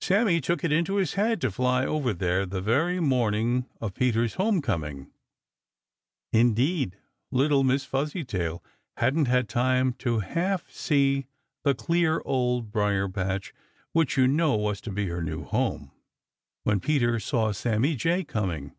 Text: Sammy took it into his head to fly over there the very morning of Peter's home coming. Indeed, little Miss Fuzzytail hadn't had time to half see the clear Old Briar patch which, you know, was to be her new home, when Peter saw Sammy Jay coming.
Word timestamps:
Sammy 0.00 0.40
took 0.40 0.64
it 0.64 0.72
into 0.72 0.96
his 0.96 1.14
head 1.14 1.40
to 1.40 1.52
fly 1.52 1.86
over 1.86 2.12
there 2.12 2.44
the 2.44 2.60
very 2.60 2.98
morning 2.98 3.64
of 3.80 3.94
Peter's 3.94 4.34
home 4.34 4.60
coming. 4.60 5.12
Indeed, 6.32 6.98
little 7.30 7.62
Miss 7.62 7.84
Fuzzytail 7.84 8.60
hadn't 8.96 9.26
had 9.26 9.48
time 9.48 9.92
to 10.00 10.18
half 10.18 10.68
see 10.68 11.28
the 11.62 11.76
clear 11.76 12.20
Old 12.24 12.72
Briar 12.72 13.08
patch 13.08 13.54
which, 13.92 14.16
you 14.18 14.26
know, 14.26 14.56
was 14.56 14.80
to 14.80 14.90
be 14.90 15.06
her 15.06 15.22
new 15.22 15.44
home, 15.44 15.92
when 16.64 16.80
Peter 16.80 17.20
saw 17.20 17.52
Sammy 17.52 17.94
Jay 17.94 18.24
coming. 18.24 18.74